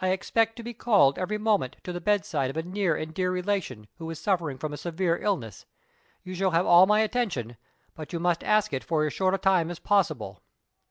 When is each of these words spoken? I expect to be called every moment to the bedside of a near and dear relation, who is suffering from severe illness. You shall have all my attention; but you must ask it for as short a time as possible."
I 0.00 0.08
expect 0.12 0.56
to 0.56 0.62
be 0.62 0.72
called 0.72 1.18
every 1.18 1.36
moment 1.36 1.76
to 1.84 1.92
the 1.92 2.00
bedside 2.00 2.48
of 2.48 2.56
a 2.56 2.62
near 2.62 2.96
and 2.96 3.12
dear 3.12 3.30
relation, 3.30 3.86
who 3.98 4.08
is 4.08 4.18
suffering 4.18 4.56
from 4.56 4.74
severe 4.78 5.18
illness. 5.18 5.66
You 6.24 6.34
shall 6.34 6.52
have 6.52 6.64
all 6.64 6.86
my 6.86 7.00
attention; 7.00 7.58
but 7.94 8.14
you 8.14 8.18
must 8.18 8.42
ask 8.42 8.72
it 8.72 8.82
for 8.82 9.04
as 9.04 9.12
short 9.12 9.34
a 9.34 9.36
time 9.36 9.70
as 9.70 9.78
possible." 9.78 10.40